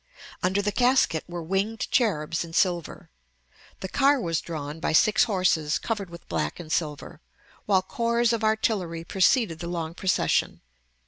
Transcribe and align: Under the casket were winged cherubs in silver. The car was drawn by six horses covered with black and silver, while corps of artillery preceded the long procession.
Under 0.41 0.63
the 0.63 0.71
casket 0.71 1.23
were 1.27 1.43
winged 1.43 1.81
cherubs 1.91 2.43
in 2.43 2.53
silver. 2.53 3.11
The 3.81 3.87
car 3.87 4.19
was 4.19 4.41
drawn 4.41 4.79
by 4.79 4.93
six 4.93 5.25
horses 5.25 5.77
covered 5.77 6.09
with 6.09 6.27
black 6.27 6.59
and 6.59 6.71
silver, 6.71 7.21
while 7.67 7.83
corps 7.83 8.33
of 8.33 8.43
artillery 8.43 9.03
preceded 9.03 9.59
the 9.59 9.67
long 9.67 9.93
procession. 9.93 10.61